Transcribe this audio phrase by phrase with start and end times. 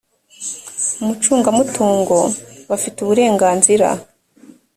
[1.01, 2.19] umucungamutungo
[2.69, 3.87] bafite uburenganzira